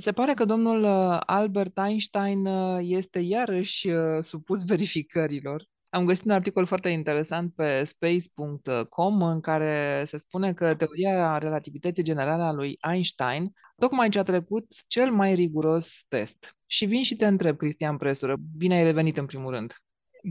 Se 0.00 0.12
pare 0.12 0.34
că 0.34 0.44
domnul 0.44 0.82
uh, 0.82 1.20
Albert 1.26 1.78
Einstein 1.78 2.46
uh, 2.46 2.78
este 2.82 3.18
iarăși 3.18 3.88
uh, 3.88 4.24
supus 4.24 4.64
verificărilor. 4.64 5.64
Am 5.90 6.04
găsit 6.04 6.24
un 6.24 6.30
articol 6.30 6.66
foarte 6.66 6.88
interesant 6.88 7.54
pe 7.54 7.84
space.com 7.84 9.22
în 9.22 9.40
care 9.40 10.02
se 10.06 10.18
spune 10.18 10.54
că 10.54 10.74
teoria 10.74 11.38
relativității 11.38 12.02
generale 12.02 12.42
a 12.42 12.52
lui 12.52 12.78
Einstein 12.90 13.52
tocmai 13.76 14.08
ce 14.08 14.18
a 14.18 14.22
trecut 14.22 14.66
cel 14.86 15.10
mai 15.10 15.34
riguros 15.34 16.04
test. 16.08 16.56
Și 16.66 16.84
vin 16.84 17.02
și 17.02 17.16
te 17.16 17.26
întreb, 17.26 17.56
Cristian 17.56 17.96
Presură, 17.96 18.36
bine 18.56 18.76
ai 18.76 18.84
revenit 18.84 19.16
în 19.16 19.26
primul 19.26 19.50
rând. 19.50 19.74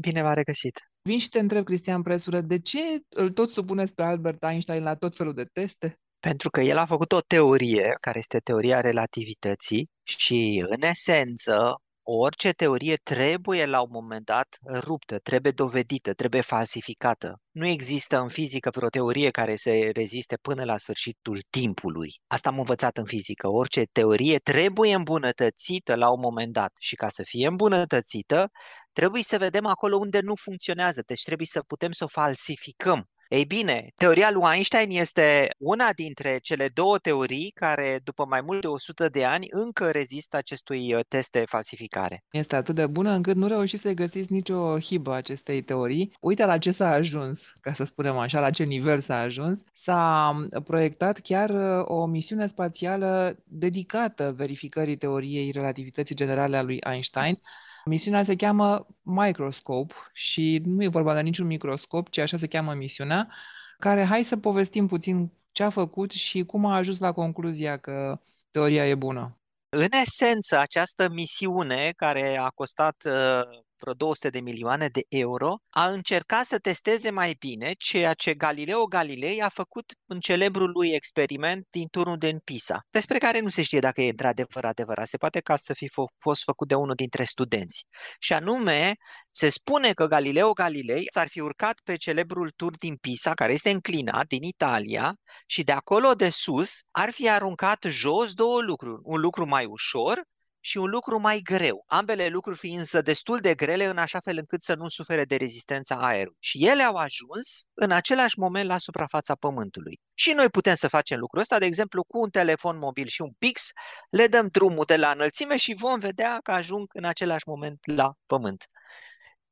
Bine 0.02 0.22
v-a 0.22 0.34
regăsit. 0.34 0.80
Vin 1.02 1.20
și 1.20 1.30
te 1.30 1.40
întreb, 1.40 1.64
Cristian 1.64 2.02
Presură, 2.02 2.42
de 2.42 2.60
ce 2.60 2.80
îl 3.10 3.32
tot 3.32 3.50
supuneți 3.50 3.96
pe 3.96 4.04
Albert 4.04 4.44
Einstein 4.44 4.84
la 4.84 4.96
tot 4.96 5.16
felul 5.16 5.34
de 5.34 5.46
teste? 5.54 6.00
Pentru 6.28 6.50
că 6.50 6.62
el 6.62 6.78
a 6.78 6.86
făcut 6.86 7.12
o 7.12 7.22
teorie, 7.22 7.98
care 8.02 8.18
este 8.18 8.40
teoria 8.40 8.82
relativității, 8.82 9.90
și 10.04 10.66
în 10.68 10.82
esență 10.82 11.76
orice 12.04 12.52
teorie 12.52 12.96
trebuie 13.04 13.66
la 13.66 13.82
un 13.82 13.90
moment 13.92 14.26
dat 14.26 14.48
ruptă, 14.74 15.20
trebuie 15.20 15.52
dovedită, 15.52 16.14
trebuie 16.14 16.42
falsificată. 16.42 17.42
Nu 17.52 17.66
există 17.66 18.20
în 18.20 18.28
fizică 18.28 18.70
vreo 18.74 18.90
teorie 18.90 19.30
care 19.30 19.56
să 19.56 19.72
reziste 19.94 20.38
până 20.42 20.64
la 20.64 20.78
sfârșitul 20.78 21.42
timpului. 21.50 22.10
Asta 22.28 22.50
am 22.50 22.58
învățat 22.58 22.98
în 22.98 23.06
fizică. 23.06 23.50
Orice 23.50 23.84
teorie 23.92 24.38
trebuie 24.38 24.96
îmbunătățită 24.96 25.96
la 25.96 26.10
un 26.12 26.20
moment 26.20 26.54
dat 26.54 26.72
și 26.80 26.96
ca 26.96 27.08
să 27.10 27.24
fie 27.26 27.48
îmbunătățită, 27.48 28.50
trebuie 28.94 29.24
să 29.24 29.38
vedem 29.38 29.66
acolo 29.66 29.98
unde 29.98 30.20
nu 30.22 30.36
funcționează, 30.36 31.02
deci 31.06 31.24
trebuie 31.24 31.48
să 31.48 31.62
putem 31.68 31.92
să 31.92 32.04
o 32.04 32.08
falsificăm. 32.08 33.08
Ei 33.30 33.46
bine, 33.46 33.94
teoria 33.96 34.32
lui 34.32 34.44
Einstein 34.54 34.90
este 34.92 35.50
una 35.58 35.90
dintre 35.96 36.38
cele 36.42 36.68
două 36.68 36.98
teorii 36.98 37.52
care, 37.56 38.00
după 38.04 38.26
mai 38.26 38.42
mult 38.42 38.62
de 38.62 38.68
100 38.68 39.10
de 39.10 39.26
ani, 39.26 39.48
încă 39.50 39.92
rezistă 39.92 40.38
acestui 40.38 40.94
uh, 40.94 41.00
test 41.08 41.32
de 41.32 41.44
falsificare. 41.48 42.24
Este 42.32 42.56
atât 42.56 42.76
de 42.76 42.86
bună 42.86 43.12
încât 43.12 43.36
nu 43.36 43.48
reușiți 43.48 43.82
să 43.82 43.92
găsiți 43.92 44.32
nicio 44.32 44.80
hibă 44.80 45.14
acestei 45.14 45.62
teorii. 45.62 46.14
Uite 46.22 46.46
la 46.46 46.58
ce 46.58 46.72
s-a 46.72 46.90
ajuns, 46.90 47.52
ca 47.62 47.74
să 47.74 47.84
spunem 47.84 48.18
așa, 48.18 48.40
la 48.40 48.50
ce 48.50 48.64
nivel 48.64 49.00
s-a 49.02 49.18
ajuns. 49.20 49.64
S-a 49.74 50.32
um, 50.36 50.62
proiectat 50.64 51.20
chiar 51.20 51.50
uh, 51.50 51.86
o 51.86 52.06
misiune 52.06 52.48
spațială 52.48 53.38
dedicată 53.44 54.34
verificării 54.38 54.98
teoriei 54.98 55.52
relativității 55.52 56.16
generale 56.16 56.58
a 56.58 56.62
lui 56.62 56.80
Einstein. 56.92 57.42
Misiunea 57.88 58.24
se 58.24 58.36
cheamă 58.36 58.88
Microscope 59.02 59.94
și 60.14 60.62
nu 60.66 60.84
e 60.84 60.88
vorba 60.88 61.14
de 61.14 61.22
niciun 61.22 61.48
microscop, 61.48 62.10
ci 62.10 62.18
așa 62.18 62.38
se 62.38 62.48
cheamă 62.48 62.74
misiunea, 62.74 63.30
care 63.78 64.06
hai 64.06 64.24
să 64.24 64.38
povestim 64.38 64.88
puțin 64.88 65.32
ce 65.52 65.64
a 65.64 65.70
făcut 65.70 66.12
și 66.12 66.44
cum 66.44 66.66
a 66.66 66.76
ajuns 66.76 67.00
la 67.00 67.12
concluzia 67.12 67.78
că 67.78 68.20
teoria 68.52 68.88
e 68.88 68.96
bună. 68.96 69.38
În 69.70 69.88
esență, 70.02 70.60
această 70.60 71.10
misiune 71.10 71.94
care 71.96 72.38
a 72.38 72.50
costat 72.50 73.04
uh, 73.06 73.66
vreo 73.80 73.94
200 73.94 74.30
de 74.30 74.40
milioane 74.40 74.88
de 74.88 75.02
euro, 75.10 75.58
a 75.70 75.88
încercat 75.88 76.46
să 76.46 76.58
testeze 76.58 77.10
mai 77.10 77.36
bine 77.40 77.74
ceea 77.78 78.14
ce 78.14 78.34
Galileo 78.34 78.86
Galilei 78.86 79.42
a 79.42 79.50
făcut 79.50 79.92
în 80.06 80.20
celebrul 80.20 80.70
lui 80.70 80.90
experiment 80.90 81.68
din 81.70 81.88
turnul 81.88 82.18
din 82.18 82.38
Pisa, 82.44 82.80
despre 82.90 83.18
care 83.18 83.40
nu 83.40 83.50
se 83.50 83.62
știe 83.62 83.80
dacă 83.80 84.02
e 84.02 84.10
într-adevăr 84.10 84.66
adevărat. 84.66 85.08
Se 85.08 85.18
poate 85.18 85.40
ca 85.40 85.56
să 85.56 85.74
fi 85.74 85.90
fost 86.20 86.44
făcut 86.44 86.68
de 86.68 86.76
unul 86.76 86.96
dintre 86.96 87.24
studenți. 87.24 87.86
Și 88.20 88.34
anume, 88.34 88.96
se 89.32 89.50
spune 89.50 89.94
că 89.94 90.08
Galileo 90.08 90.52
Galilei 90.52 91.06
s-ar 91.14 91.28
fi 91.28 91.40
urcat 91.40 91.80
pe 91.84 91.96
celebrul 91.96 92.52
tur 92.56 92.78
din 92.78 92.96
Pisa, 92.96 93.34
care 93.34 93.54
este 93.54 93.70
înclinat 93.70 94.28
din 94.28 94.44
Italia, 94.44 95.16
și 95.46 95.64
de 95.64 95.72
acolo 95.72 96.14
de 96.14 96.30
sus 96.30 96.80
ar 96.92 97.12
fi 97.12 97.30
aruncat 97.30 97.86
jos 97.90 98.34
două 98.34 98.62
lucruri. 98.62 99.00
Un 99.04 99.20
lucru 99.20 99.46
mai 99.46 99.66
ușor 99.66 100.22
și 100.68 100.78
un 100.78 100.90
lucru 100.90 101.20
mai 101.20 101.40
greu, 101.40 101.84
ambele 101.88 102.28
lucruri 102.28 102.58
fiind 102.58 102.80
însă 102.80 103.02
destul 103.02 103.40
de 103.40 103.56
grele 103.56 103.86
în 103.86 103.98
așa 103.98 104.20
fel 104.20 104.38
încât 104.38 104.62
să 104.62 104.74
nu 104.76 104.88
sufere 104.88 105.26
de 105.26 105.36
rezistența 105.36 105.96
aerului. 105.96 106.38
Și 106.40 106.68
ele 106.68 106.84
au 106.84 106.96
ajuns 106.96 107.64
în 107.74 107.92
același 107.92 108.40
moment 108.40 108.68
la 108.68 108.78
suprafața 108.78 109.36
Pământului. 109.36 110.00
Și 110.14 110.32
noi 110.36 110.50
putem 110.50 110.76
să 110.76 110.88
facem 110.88 111.20
lucrul 111.20 111.42
ăsta, 111.42 111.60
de 111.60 111.66
exemplu, 111.66 112.04
cu 112.04 112.20
un 112.20 112.30
telefon 112.30 112.78
mobil 112.78 113.08
și 113.08 113.22
un 113.22 113.32
pix, 113.38 113.70
le 114.10 114.28
dăm 114.28 114.48
drumul 114.48 114.84
de 114.88 114.98
la 114.98 115.12
înălțime 115.12 115.58
și 115.58 115.76
vom 115.78 116.00
vedea 116.00 116.40
că 116.44 116.52
ajung 116.52 116.86
în 116.94 117.04
același 117.04 117.48
moment 117.48 117.80
la 117.84 118.14
Pământ. 118.26 118.66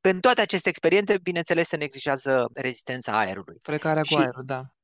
În 0.00 0.20
toate 0.20 0.40
aceste 0.40 0.68
experiențe, 0.68 1.18
bineînțeles, 1.18 1.68
se 1.68 1.76
neglijează 1.76 2.48
rezistența 2.54 3.18
aerului. 3.18 3.58
Frecarea 3.62 4.02
cu 4.02 4.18
aerul, 4.18 4.42
da 4.44 4.75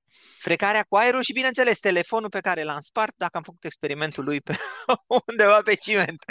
frecarea 0.43 0.83
cu 0.83 0.97
aerul 0.97 1.23
și, 1.23 1.33
bineînțeles, 1.33 1.79
telefonul 1.79 2.29
pe 2.29 2.41
care 2.41 2.63
l-am 2.63 2.81
spart 2.81 3.15
dacă 3.17 3.37
am 3.37 3.43
făcut 3.43 3.65
experimentul 3.65 4.25
lui 4.25 4.41
pe 4.41 4.57
undeva 5.29 5.61
pe 5.65 5.75
ciment. 5.75 6.25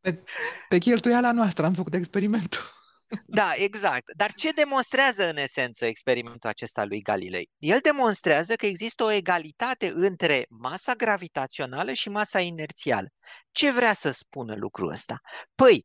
Pe, 0.00 0.22
pe 0.68 0.78
cheltuiala 0.78 1.32
noastră 1.32 1.64
am 1.64 1.74
făcut 1.74 1.94
experimentul. 1.94 2.60
Da, 3.26 3.52
exact. 3.54 4.12
Dar 4.16 4.32
ce 4.32 4.50
demonstrează 4.50 5.28
în 5.28 5.36
esență 5.36 5.84
experimentul 5.84 6.48
acesta 6.48 6.84
lui 6.84 7.00
Galilei? 7.00 7.50
El 7.58 7.78
demonstrează 7.82 8.54
că 8.54 8.66
există 8.66 9.04
o 9.04 9.10
egalitate 9.10 9.92
între 9.94 10.46
masa 10.48 10.92
gravitațională 10.92 11.92
și 11.92 12.08
masa 12.08 12.40
inerțială. 12.40 13.08
Ce 13.50 13.70
vrea 13.70 13.92
să 13.92 14.10
spună 14.10 14.54
lucrul 14.54 14.90
ăsta? 14.90 15.20
Păi, 15.54 15.84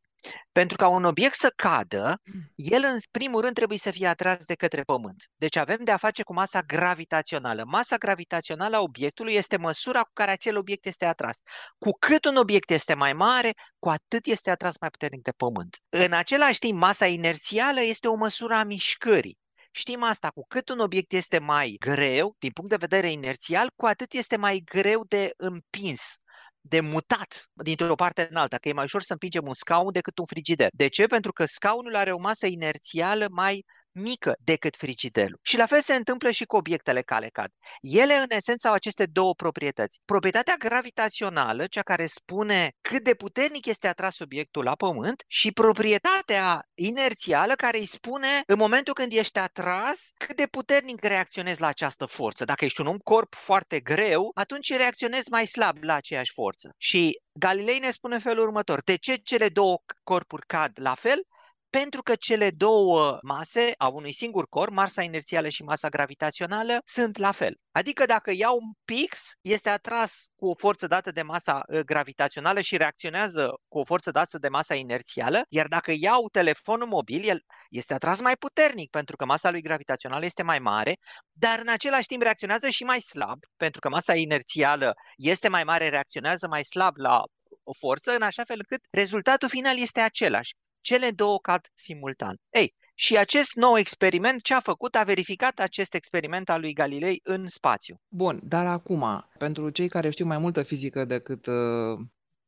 pentru 0.52 0.76
ca 0.76 0.88
un 0.88 1.04
obiect 1.04 1.34
să 1.34 1.52
cadă, 1.56 2.20
el 2.54 2.82
în 2.84 2.98
primul 3.10 3.40
rând 3.40 3.54
trebuie 3.54 3.78
să 3.78 3.90
fie 3.90 4.06
atras 4.06 4.44
de 4.44 4.54
către 4.54 4.82
Pământ. 4.82 5.30
Deci 5.36 5.56
avem 5.56 5.78
de 5.84 5.90
a 5.90 5.96
face 5.96 6.22
cu 6.22 6.32
masa 6.32 6.60
gravitațională. 6.60 7.64
Masa 7.66 7.96
gravitațională 7.96 8.76
a 8.76 8.80
obiectului 8.80 9.34
este 9.34 9.56
măsura 9.56 10.00
cu 10.00 10.10
care 10.12 10.30
acel 10.30 10.56
obiect 10.56 10.86
este 10.86 11.04
atras. 11.04 11.38
Cu 11.78 11.90
cât 11.98 12.24
un 12.24 12.36
obiect 12.36 12.70
este 12.70 12.94
mai 12.94 13.12
mare, 13.12 13.52
cu 13.78 13.88
atât 13.88 14.26
este 14.26 14.50
atras 14.50 14.74
mai 14.80 14.90
puternic 14.90 15.22
de 15.22 15.30
Pământ. 15.30 15.76
În 15.88 16.12
același 16.12 16.58
timp, 16.58 16.78
masa 16.78 17.06
inerțială 17.06 17.80
este 17.80 18.08
o 18.08 18.14
măsură 18.14 18.54
a 18.54 18.64
mișcării. 18.64 19.38
Știm 19.72 20.02
asta, 20.02 20.28
cu 20.28 20.44
cât 20.48 20.68
un 20.68 20.78
obiect 20.78 21.12
este 21.12 21.38
mai 21.38 21.76
greu, 21.78 22.36
din 22.38 22.50
punct 22.50 22.70
de 22.70 22.76
vedere 22.76 23.10
inerțial, 23.10 23.70
cu 23.76 23.86
atât 23.86 24.12
este 24.12 24.36
mai 24.36 24.62
greu 24.64 25.04
de 25.04 25.30
împins 25.36 26.18
de 26.60 26.80
mutat 26.80 27.44
dintr-o 27.52 27.94
parte 27.94 28.26
în 28.30 28.36
alta, 28.36 28.56
că 28.56 28.68
e 28.68 28.72
mai 28.72 28.84
ușor 28.84 29.02
să 29.02 29.12
împingem 29.12 29.46
un 29.46 29.54
scaun 29.54 29.92
decât 29.92 30.18
un 30.18 30.24
frigider. 30.24 30.68
De 30.72 30.88
ce? 30.88 31.06
Pentru 31.06 31.32
că 31.32 31.44
scaunul 31.44 31.96
are 31.96 32.12
o 32.12 32.18
masă 32.18 32.46
inerțială 32.46 33.26
mai 33.30 33.64
mică 33.92 34.34
decât 34.44 34.76
frigiderul. 34.76 35.38
Și 35.42 35.56
la 35.56 35.66
fel 35.66 35.80
se 35.80 35.94
întâmplă 35.94 36.30
și 36.30 36.44
cu 36.44 36.56
obiectele 36.56 37.02
care 37.02 37.28
cad. 37.28 37.50
Ele, 37.80 38.14
în 38.14 38.26
esență, 38.28 38.68
au 38.68 38.74
aceste 38.74 39.06
două 39.06 39.34
proprietăți. 39.34 40.00
Proprietatea 40.04 40.54
gravitațională, 40.58 41.66
cea 41.66 41.82
care 41.82 42.06
spune 42.06 42.72
cât 42.80 43.04
de 43.04 43.14
puternic 43.14 43.66
este 43.66 43.88
atras 43.88 44.18
obiectul 44.18 44.64
la 44.64 44.74
Pământ, 44.74 45.24
și 45.26 45.52
proprietatea 45.52 46.62
inerțială, 46.74 47.54
care 47.54 47.78
îi 47.78 47.86
spune, 47.86 48.42
în 48.46 48.58
momentul 48.58 48.94
când 48.94 49.12
ești 49.12 49.38
atras, 49.38 50.08
cât 50.18 50.36
de 50.36 50.46
puternic 50.46 51.04
reacționezi 51.04 51.60
la 51.60 51.66
această 51.66 52.06
forță. 52.06 52.44
Dacă 52.44 52.64
ești 52.64 52.80
un 52.80 52.86
om 52.86 52.98
corp 52.98 53.34
foarte 53.34 53.80
greu, 53.80 54.30
atunci 54.34 54.76
reacționezi 54.76 55.30
mai 55.30 55.46
slab 55.46 55.82
la 55.82 55.94
aceeași 55.94 56.32
forță. 56.32 56.74
Și 56.76 57.20
Galilei 57.32 57.78
ne 57.78 57.90
spune 57.90 58.18
felul 58.18 58.46
următor. 58.46 58.82
De 58.82 58.96
ce 58.96 59.14
cele 59.14 59.48
două 59.48 59.82
corpuri 60.02 60.46
cad 60.46 60.72
la 60.80 60.94
fel? 60.94 61.22
Pentru 61.70 62.02
că 62.02 62.14
cele 62.14 62.50
două 62.50 63.18
mase 63.22 63.74
a 63.76 63.88
unui 63.88 64.12
singur 64.12 64.48
corp, 64.48 64.72
masa 64.72 65.02
inerțială 65.02 65.48
și 65.48 65.62
masa 65.62 65.88
gravitațională, 65.88 66.78
sunt 66.84 67.16
la 67.16 67.32
fel. 67.32 67.54
Adică 67.72 68.06
dacă 68.06 68.32
iau 68.34 68.56
un 68.56 68.72
pix, 68.84 69.30
este 69.40 69.68
atras 69.68 70.26
cu 70.36 70.46
o 70.46 70.54
forță 70.54 70.86
dată 70.86 71.10
de 71.10 71.22
masa 71.22 71.62
ă, 71.72 71.80
gravitațională 71.80 72.60
și 72.60 72.76
reacționează 72.76 73.54
cu 73.68 73.78
o 73.78 73.84
forță 73.84 74.10
dată 74.10 74.38
de 74.38 74.48
masa 74.48 74.74
inerțială, 74.74 75.42
iar 75.48 75.66
dacă 75.66 75.92
iau 75.98 76.28
telefonul 76.28 76.86
mobil, 76.86 77.28
el 77.28 77.42
este 77.70 77.94
atras 77.94 78.20
mai 78.20 78.36
puternic 78.36 78.90
pentru 78.90 79.16
că 79.16 79.24
masa 79.24 79.50
lui 79.50 79.60
gravitațională 79.60 80.24
este 80.24 80.42
mai 80.42 80.58
mare, 80.58 80.96
dar 81.32 81.58
în 81.58 81.68
același 81.68 82.06
timp 82.06 82.22
reacționează 82.22 82.68
și 82.68 82.84
mai 82.84 83.00
slab, 83.00 83.38
pentru 83.56 83.80
că 83.80 83.88
masa 83.88 84.14
inerțială 84.14 84.94
este 85.16 85.48
mai 85.48 85.64
mare, 85.64 85.88
reacționează 85.88 86.46
mai 86.48 86.64
slab 86.64 86.96
la 86.96 87.22
o 87.62 87.72
forță, 87.78 88.14
în 88.14 88.22
așa 88.22 88.44
fel 88.44 88.56
încât 88.58 88.80
rezultatul 88.90 89.48
final 89.48 89.78
este 89.78 90.00
același 90.00 90.54
cele 90.80 91.10
două 91.10 91.38
cad 91.38 91.66
simultan. 91.74 92.36
Ei, 92.50 92.74
și 92.94 93.16
acest 93.16 93.54
nou 93.54 93.78
experiment, 93.78 94.42
ce 94.42 94.54
a 94.54 94.60
făcut, 94.60 94.94
a 94.94 95.02
verificat 95.02 95.58
acest 95.58 95.94
experiment 95.94 96.48
al 96.48 96.60
lui 96.60 96.72
Galilei 96.72 97.20
în 97.22 97.48
spațiu. 97.48 98.00
Bun, 98.08 98.40
dar 98.42 98.66
acum, 98.66 99.28
pentru 99.38 99.70
cei 99.70 99.88
care 99.88 100.10
știu 100.10 100.26
mai 100.26 100.38
multă 100.38 100.62
fizică 100.62 101.04
decât 101.04 101.46
uh, 101.46 101.98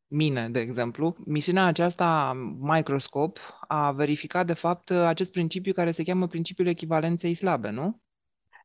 mine, 0.06 0.48
de 0.48 0.60
exemplu, 0.60 1.16
misiunea 1.24 1.64
aceasta, 1.64 2.32
Microscope, 2.60 3.40
a 3.68 3.92
verificat, 3.92 4.46
de 4.46 4.52
fapt, 4.52 4.90
acest 4.90 5.32
principiu 5.32 5.72
care 5.72 5.90
se 5.90 6.02
cheamă 6.02 6.26
principiul 6.26 6.66
echivalenței 6.66 7.34
slabe, 7.34 7.70
nu? 7.70 8.00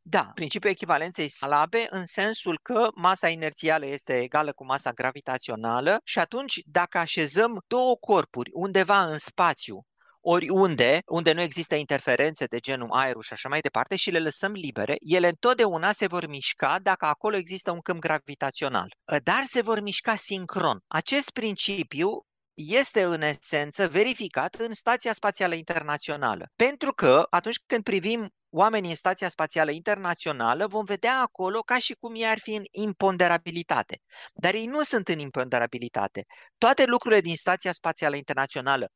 Da, 0.10 0.32
principiul 0.34 0.72
echivalenței 0.72 1.28
slabe 1.28 1.88
în 1.90 2.06
sensul 2.06 2.60
că 2.64 2.88
masa 2.96 3.30
inerțială 3.30 3.86
este 3.86 4.22
egală 4.22 4.52
cu 4.52 4.66
masa 4.66 4.92
gravitațională 4.92 6.00
și 6.04 6.20
atunci 6.20 6.62
dacă 6.66 6.98
așezăm 6.98 7.64
două 7.68 7.96
corpuri 7.96 8.50
undeva 8.54 9.04
în 9.04 9.18
spațiu, 9.20 9.86
oriunde, 10.22 11.00
unde 11.06 11.34
nu 11.34 11.42
există 11.42 11.76
interferențe 11.76 12.46
de 12.46 12.60
genul 12.60 12.92
aerul 12.92 13.22
și 13.22 13.34
așa 13.34 13.50
mai 13.50 13.60
departe 13.60 13.96
și 13.96 14.12
le 14.12 14.20
lăsăm 14.20 14.52
libere, 14.52 14.96
ele 15.00 15.28
întotdeauna 15.28 15.92
se 15.92 16.08
vor 16.08 16.28
mișca 16.28 16.80
dacă 16.82 17.06
acolo 17.06 17.36
există 17.36 17.72
un 17.72 17.80
câmp 17.80 18.00
gravitațional. 18.00 18.96
Dar 19.24 19.44
se 19.46 19.62
vor 19.62 19.80
mișca 19.80 20.16
sincron. 20.16 20.80
Acest 20.88 21.30
principiu 21.30 22.26
este 22.58 23.04
în 23.04 23.22
esență 23.22 23.88
verificat 23.88 24.56
în 24.56 24.74
Stația 24.74 25.14
Spațială 25.14 25.54
Internațională. 25.54 26.50
Pentru 26.56 26.94
că 26.94 27.28
atunci 27.30 27.60
când 27.66 27.84
privim 27.84 28.30
oamenii 28.50 28.90
în 28.90 28.96
Stația 28.96 29.30
Spațială 29.30 29.72
Internațională, 29.72 30.68
vom 30.68 30.86
vedea 30.86 31.20
acolo 31.22 31.60
ca 31.60 31.78
și 31.80 31.96
cum 32.00 32.16
ei 32.16 32.26
ar 32.26 32.40
fi 32.40 32.54
în 32.54 32.64
imponderabilitate. 32.72 34.02
Dar 34.34 34.54
ei 34.54 34.66
nu 34.66 34.84
sunt 34.84 35.08
în 35.08 35.20
imponderabilitate. 35.20 36.26
Toate 36.58 36.86
lucrurile 36.86 37.22
din 37.22 37.36
Stația 37.36 37.72
Spațială 37.72 38.16
Internațională, 38.16 38.88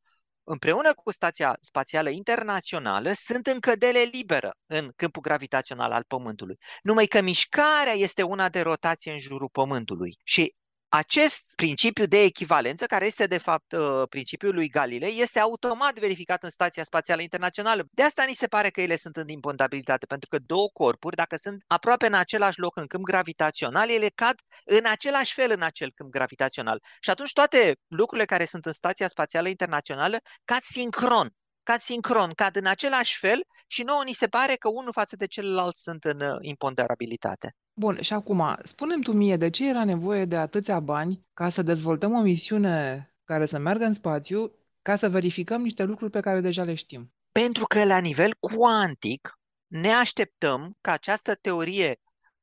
împreună 0.44 0.94
cu 0.94 1.12
Stația 1.12 1.58
Spațială 1.60 2.10
Internațională, 2.10 3.12
sunt 3.14 3.48
în 3.48 3.60
cădere 3.60 4.02
liberă 4.12 4.56
în 4.66 4.92
câmpul 4.96 5.22
gravitațional 5.22 5.92
al 5.92 6.04
Pământului. 6.08 6.58
Numai 6.82 7.06
că 7.06 7.22
mișcarea 7.22 7.94
este 7.94 8.24
una 8.24 8.50
de 8.50 8.62
rotație 8.62 9.12
în 9.12 9.20
jurul 9.20 9.50
Pământului. 9.52 10.18
Și 10.24 10.54
acest 10.94 11.56
principiu 11.56 12.06
de 12.06 12.22
echivalență, 12.22 12.86
care 12.86 13.06
este 13.06 13.26
de 13.26 13.38
fapt 13.38 13.72
uh, 13.72 14.04
principiul 14.10 14.54
lui 14.54 14.70
Galilei, 14.70 15.22
este 15.22 15.40
automat 15.40 16.00
verificat 16.00 16.44
în 16.44 16.50
Stația 16.50 16.84
Spațială 16.84 17.22
Internațională. 17.22 17.84
De 17.92 18.04
asta 18.04 18.24
ni 18.28 18.34
se 18.34 18.48
pare 18.48 18.70
că 18.70 18.82
ele 18.82 18.96
sunt 18.96 19.18
în 19.18 19.28
impondabilitate, 19.28 20.06
pentru 20.06 20.30
că 20.30 20.38
două 20.46 20.70
corpuri, 20.74 21.16
dacă 21.16 21.36
sunt 21.36 21.64
aproape 21.68 22.06
în 22.06 22.14
același 22.14 22.60
loc 22.60 22.78
în 22.78 22.86
câmp 22.88 23.04
gravitațional, 23.04 23.90
ele 23.90 24.08
cad 24.16 24.36
în 24.66 24.86
același 24.86 25.34
fel 25.34 25.52
în 25.52 25.62
acel 25.62 25.92
câmp 25.96 26.10
gravitațional. 26.10 26.82
Și 27.00 27.10
atunci 27.10 27.32
toate 27.32 27.76
lucrurile 27.88 28.26
care 28.26 28.46
sunt 28.46 28.66
în 28.66 28.74
Stația 28.74 29.08
Spațială 29.08 29.48
Internațională 29.48 30.18
cad 30.46 30.62
sincron, 30.62 31.30
cad 31.64 31.80
sincron, 31.80 32.32
cad 32.32 32.56
în 32.56 32.66
același 32.66 33.18
fel 33.18 33.44
și 33.68 33.84
nouă 33.84 34.04
ni 34.04 34.14
se 34.14 34.28
pare 34.28 34.56
că 34.56 34.68
unul 34.70 34.92
față 34.92 35.16
de 35.16 35.26
celălalt 35.28 35.76
sunt 35.76 36.04
în 36.04 36.22
uh, 36.22 36.38
imponderabilitate. 36.42 37.56
Bun, 37.82 38.02
și 38.02 38.14
acum, 38.14 38.58
spunem 38.64 39.02
tu 39.02 39.12
mie, 39.12 39.36
de 39.36 39.50
ce 39.50 39.70
era 39.70 39.84
nevoie 39.84 40.26
de 40.26 40.36
atâția 40.36 40.80
bani 40.80 41.26
ca 41.34 41.50
să 41.50 41.62
dezvoltăm 41.62 42.14
o 42.14 42.22
misiune 42.22 43.06
care 43.24 43.46
să 43.46 43.58
meargă 43.58 43.86
în 43.86 43.94
spațiu, 43.94 44.52
ca 44.82 44.96
să 44.96 45.10
verificăm 45.10 45.62
niște 45.62 45.84
lucruri 45.84 46.12
pe 46.12 46.20
care 46.20 46.42
deja 46.42 46.64
le 46.64 46.74
știm? 46.74 47.14
Pentru 47.32 47.66
că 47.66 47.86
la 47.86 47.98
nivel 47.98 48.36
cuantic 48.40 49.40
ne 49.68 49.90
așteptăm 49.90 50.78
ca 50.82 50.92
această 50.92 51.36
teorie 51.36 51.96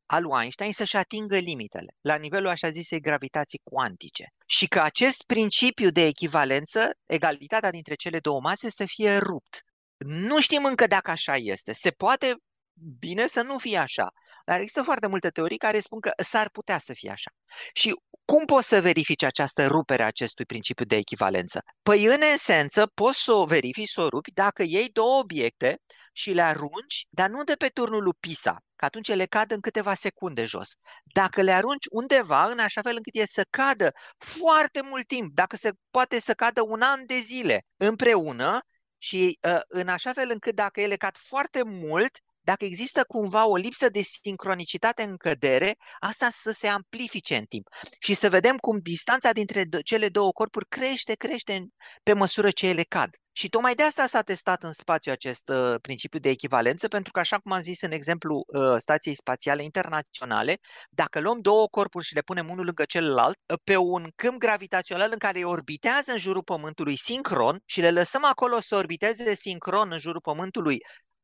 a 0.07 0.19
lui 0.19 0.41
Einstein 0.41 0.73
să-și 0.73 0.97
atingă 0.97 1.37
limitele, 1.37 1.95
la 2.01 2.15
nivelul 2.15 2.49
așa 2.49 2.71
zisei 2.71 3.01
gravitații 3.01 3.61
cuantice. 3.63 4.25
Și 4.47 4.67
că 4.67 4.81
acest 4.81 5.23
principiu 5.27 5.91
de 5.91 6.07
echivalență, 6.07 6.91
egalitatea 7.07 7.71
dintre 7.71 7.95
cele 7.95 8.19
două 8.19 8.41
mase, 8.41 8.71
să 8.71 8.85
fie 8.87 9.17
rupt. 9.17 9.63
Nu 9.97 10.41
știm 10.41 10.65
încă 10.65 10.87
dacă 10.87 11.11
așa 11.11 11.37
este. 11.37 11.73
Se 11.73 11.91
poate 11.91 12.35
bine 12.99 13.27
să 13.27 13.43
nu 13.43 13.59
fie 13.59 13.77
așa. 13.77 14.13
Dar 14.49 14.59
există 14.59 14.83
foarte 14.83 15.07
multe 15.07 15.29
teorii 15.29 15.57
care 15.57 15.81
spun 15.81 16.01
că 16.01 16.11
s-ar 16.23 16.49
putea 16.51 16.79
să 16.79 16.93
fie 16.93 17.11
așa. 17.11 17.31
Și 17.73 17.95
cum 18.25 18.45
poți 18.45 18.69
să 18.69 18.81
verifici 18.81 19.23
această 19.23 19.67
rupere 19.67 20.03
a 20.03 20.07
acestui 20.07 20.45
principiu 20.45 20.85
de 20.85 20.97
echivalență? 20.97 21.61
Păi, 21.83 22.05
în 22.05 22.21
esență, 22.35 22.87
poți 22.95 23.23
să 23.23 23.33
o 23.33 23.45
verifici, 23.45 23.89
să 23.89 24.01
o 24.01 24.09
rupi, 24.09 24.33
dacă 24.33 24.63
iei 24.63 24.89
două 24.89 25.19
obiecte 25.19 25.79
și 26.13 26.31
le 26.31 26.43
arunci, 26.43 27.07
dar 27.09 27.29
nu 27.29 27.45
de 27.45 27.55
pe 27.55 27.69
turnul 27.69 28.03
lui 28.03 28.13
Pisa, 28.21 28.57
că 28.77 28.85
atunci 28.85 29.09
ele 29.09 29.25
cad 29.25 29.51
în 29.51 29.61
câteva 29.61 29.95
secunde 29.95 30.45
jos. 30.45 30.71
Dacă 31.05 31.43
le 31.43 31.53
arunci 31.53 31.87
undeva, 31.91 32.45
în 32.45 32.59
așa 32.59 32.81
fel 32.81 32.97
încât 32.97 33.17
e 33.17 33.25
să 33.25 33.47
cadă 33.51 33.91
foarte 34.19 34.81
mult 34.83 35.07
timp, 35.07 35.35
dacă 35.35 35.57
se 35.57 35.71
poate 35.91 36.21
să 36.21 36.35
cadă 36.35 36.63
un 36.63 36.81
an 36.83 37.07
de 37.07 37.19
zile 37.19 37.65
împreună, 37.77 38.61
și 38.99 39.39
uh, 39.49 39.61
în 39.69 39.89
așa 39.89 40.13
fel 40.13 40.31
încât 40.31 40.55
dacă 40.55 40.81
ele 40.81 40.97
cad 40.97 41.17
foarte 41.17 41.63
mult, 41.63 42.19
dacă 42.51 42.65
există 42.65 43.05
cumva 43.05 43.47
o 43.47 43.57
lipsă 43.57 43.89
de 43.89 44.01
sincronicitate 44.01 45.03
în 45.03 45.17
cădere, 45.17 45.77
asta 46.01 46.29
să 46.31 46.51
se 46.51 46.69
amplifice 46.69 47.37
în 47.37 47.45
timp 47.45 47.69
și 47.99 48.15
să 48.15 48.29
vedem 48.29 48.57
cum 48.57 48.79
distanța 48.79 49.33
dintre 49.33 49.65
cele 49.85 50.09
două 50.09 50.33
corpuri 50.33 50.69
crește, 50.69 51.15
crește 51.15 51.67
pe 52.03 52.13
măsură 52.13 52.51
ce 52.51 52.67
ele 52.67 52.83
cad. 52.83 53.11
Și 53.33 53.49
tocmai 53.49 53.75
de 53.75 53.83
asta 53.83 54.07
s-a 54.07 54.23
testat 54.23 54.63
în 54.63 54.73
spațiu 54.73 55.13
acest 55.13 55.49
uh, 55.49 55.75
principiu 55.81 56.19
de 56.19 56.29
echivalență, 56.29 56.89
pentru 56.89 57.13
că, 57.13 57.19
așa 57.19 57.39
cum 57.39 57.53
am 57.53 57.63
zis 57.63 57.81
în 57.81 57.93
exemplu 57.93 58.45
uh, 58.47 58.77
Stației 58.79 59.15
Spațiale 59.15 59.63
Internaționale, 59.63 60.59
dacă 60.91 61.21
luăm 61.21 61.41
două 61.41 61.67
corpuri 61.69 62.05
și 62.05 62.15
le 62.15 62.21
punem 62.21 62.49
unul 62.49 62.65
lângă 62.65 62.85
celălalt, 62.85 63.39
uh, 63.47 63.59
pe 63.65 63.77
un 63.77 64.11
câmp 64.17 64.39
gravitațional 64.39 65.09
în 65.13 65.19
care 65.19 65.45
orbitează 65.45 66.13
în 66.13 66.19
jurul 66.19 66.43
Pământului 66.43 66.97
sincron 66.97 67.59
și 67.65 67.81
le 67.81 67.91
lăsăm 67.91 68.25
acolo 68.25 68.61
să 68.61 68.77
orbiteze 68.77 69.35
sincron 69.35 69.93
în 69.93 69.99
jurul 69.99 70.21
Pământului 70.21 70.79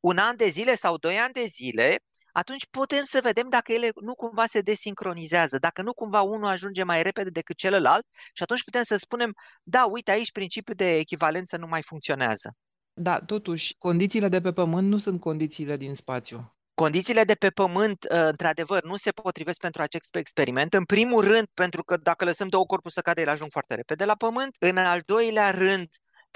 un 0.05 0.19
an 0.19 0.37
de 0.37 0.47
zile 0.47 0.75
sau 0.77 0.97
doi 0.97 1.19
ani 1.19 1.33
de 1.33 1.45
zile, 1.45 1.97
atunci 2.33 2.67
putem 2.71 3.05
să 3.05 3.21
vedem 3.23 3.49
dacă 3.49 3.73
ele 3.73 3.89
nu 4.01 4.15
cumva 4.15 4.47
se 4.47 4.61
desincronizează, 4.61 5.59
dacă 5.59 5.83
nu 5.83 5.93
cumva 5.93 6.21
unul 6.21 6.49
ajunge 6.49 6.83
mai 6.83 7.03
repede 7.03 7.31
decât 7.31 7.57
celălalt 7.57 8.07
și 8.33 8.43
atunci 8.43 8.65
putem 8.65 8.83
să 8.83 8.97
spunem, 8.97 9.33
da, 9.63 9.85
uite, 9.85 10.11
aici 10.11 10.33
principiul 10.33 10.77
de 10.77 10.97
echivalență 10.97 11.57
nu 11.57 11.67
mai 11.67 11.83
funcționează. 11.83 12.57
Da, 12.93 13.21
totuși, 13.21 13.75
condițiile 13.79 14.29
de 14.29 14.41
pe 14.41 14.53
Pământ 14.53 14.89
nu 14.89 14.99
sunt 14.99 15.21
condițiile 15.21 15.77
din 15.77 15.95
spațiu. 15.95 16.57
Condițiile 16.75 17.25
de 17.25 17.35
pe 17.35 17.51
Pământ, 17.51 18.05
ă, 18.11 18.29
într-adevăr, 18.29 18.83
nu 18.83 18.97
se 18.97 19.11
potrivesc 19.11 19.61
pentru 19.61 19.83
acest 19.83 20.15
experiment. 20.15 20.75
În 20.75 20.85
primul 20.85 21.21
rând, 21.21 21.47
pentru 21.55 21.85
că 21.85 21.97
dacă 21.97 22.25
lăsăm 22.25 22.49
două 22.49 22.67
corpuri 22.67 22.95
să 22.95 23.01
cadă, 23.01 23.21
ele 23.21 23.31
ajung 23.31 23.51
foarte 23.51 23.75
repede 23.75 24.05
la 24.05 24.15
Pământ. 24.15 24.57
În 24.59 24.77
al 24.77 25.03
doilea 25.07 25.51
rând, 25.51 25.89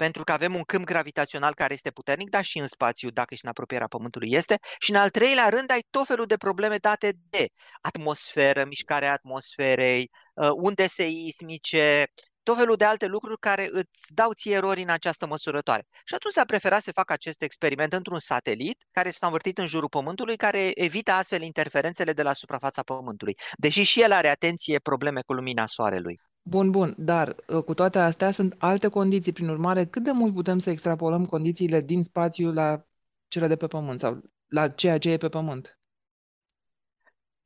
pentru 0.03 0.23
că 0.23 0.31
avem 0.31 0.55
un 0.55 0.61
câmp 0.61 0.85
gravitațional 0.85 1.53
care 1.53 1.73
este 1.73 1.91
puternic, 1.91 2.29
dar 2.29 2.43
și 2.43 2.57
în 2.59 2.67
spațiu, 2.67 3.09
dacă 3.09 3.35
și 3.35 3.43
în 3.43 3.49
apropierea 3.49 3.87
Pământului 3.87 4.31
este. 4.31 4.59
Și 4.79 4.91
în 4.91 4.95
al 4.95 5.09
treilea 5.09 5.49
rând 5.49 5.71
ai 5.71 5.85
tot 5.89 6.05
felul 6.05 6.25
de 6.25 6.37
probleme 6.37 6.77
date 6.77 7.13
de 7.29 7.47
atmosferă, 7.81 8.65
mișcarea 8.65 9.11
atmosferei, 9.11 10.09
uh, 10.33 10.49
unde 10.53 10.87
seismice, 10.87 12.05
tot 12.43 12.57
felul 12.57 12.75
de 12.75 12.85
alte 12.85 13.05
lucruri 13.05 13.39
care 13.39 13.69
îți 13.71 14.13
dau 14.13 14.31
ție 14.33 14.53
erori 14.55 14.81
în 14.81 14.89
această 14.89 15.25
măsurătoare. 15.27 15.87
Și 16.05 16.13
atunci 16.13 16.33
s-a 16.33 16.45
preferat 16.45 16.81
să 16.81 16.91
facă 16.91 17.13
acest 17.13 17.41
experiment 17.41 17.93
într-un 17.93 18.19
satelit 18.19 18.85
care 18.91 19.09
s-a 19.09 19.25
învârtit 19.25 19.57
în 19.57 19.67
jurul 19.67 19.89
Pământului, 19.89 20.35
care 20.35 20.71
evită 20.73 21.11
astfel 21.11 21.41
interferențele 21.41 22.13
de 22.13 22.23
la 22.23 22.33
suprafața 22.33 22.81
Pământului, 22.83 23.37
deși 23.57 23.83
și 23.83 24.01
el 24.01 24.11
are, 24.11 24.29
atenție, 24.29 24.79
probleme 24.79 25.21
cu 25.21 25.33
lumina 25.33 25.65
Soarelui. 25.65 26.28
Bun, 26.41 26.71
bun, 26.71 26.95
dar 26.97 27.35
ă, 27.49 27.61
cu 27.61 27.73
toate 27.73 27.99
astea 27.99 28.31
sunt 28.31 28.55
alte 28.57 28.87
condiții. 28.87 29.31
Prin 29.31 29.49
urmare, 29.49 29.85
cât 29.85 30.03
de 30.03 30.11
mult 30.11 30.33
putem 30.33 30.59
să 30.59 30.69
extrapolăm 30.69 31.25
condițiile 31.25 31.81
din 31.81 32.03
spațiu 32.03 32.51
la 32.51 32.85
cele 33.27 33.47
de 33.47 33.55
pe 33.55 33.67
Pământ 33.67 33.99
sau 33.99 34.21
la 34.47 34.69
ceea 34.69 34.97
ce 34.97 35.09
e 35.11 35.17
pe 35.17 35.29
Pământ? 35.29 35.79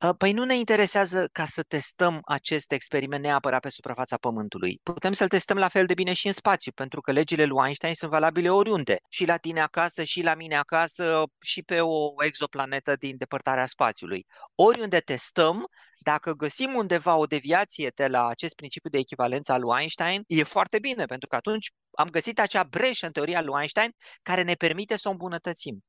Ă, 0.02 0.12
păi 0.12 0.32
nu 0.32 0.44
ne 0.44 0.56
interesează 0.56 1.28
ca 1.32 1.44
să 1.44 1.62
testăm 1.62 2.20
acest 2.24 2.72
experiment 2.72 3.22
neapărat 3.22 3.60
pe 3.60 3.68
suprafața 3.68 4.16
Pământului. 4.16 4.80
Putem 4.82 5.12
să-l 5.12 5.28
testăm 5.28 5.56
la 5.56 5.68
fel 5.68 5.86
de 5.86 5.94
bine 5.94 6.12
și 6.12 6.26
în 6.26 6.32
spațiu, 6.32 6.72
pentru 6.72 7.00
că 7.00 7.12
legile 7.12 7.44
lui 7.44 7.64
Einstein 7.64 7.94
sunt 7.94 8.10
valabile 8.10 8.50
oriunde. 8.50 8.96
Și 9.08 9.26
la 9.26 9.36
tine 9.36 9.60
acasă, 9.60 10.02
și 10.02 10.22
la 10.22 10.34
mine 10.34 10.56
acasă, 10.56 11.22
și 11.40 11.62
pe 11.62 11.80
o 11.80 12.24
exoplanetă 12.24 12.96
din 12.96 13.16
depărtarea 13.16 13.66
spațiului. 13.66 14.26
Oriunde 14.54 14.98
testăm, 14.98 15.66
dacă 16.04 16.32
găsim 16.32 16.74
undeva 16.74 17.16
o 17.16 17.26
deviație 17.26 17.90
de 17.94 18.06
la 18.06 18.26
acest 18.26 18.54
principiu 18.54 18.90
de 18.90 18.98
echivalență 18.98 19.52
al 19.52 19.60
lui 19.60 19.78
Einstein, 19.78 20.22
e 20.26 20.42
foarte 20.42 20.78
bine, 20.78 21.04
pentru 21.04 21.28
că 21.28 21.36
atunci 21.36 21.70
am 21.90 22.08
găsit 22.08 22.40
acea 22.40 22.64
breșă 22.64 23.06
în 23.06 23.12
teoria 23.12 23.42
lui 23.42 23.54
Einstein 23.58 23.90
care 24.22 24.42
ne 24.42 24.54
permite 24.54 24.96
să 24.96 25.08
o 25.08 25.10
îmbunătățim. 25.10 25.84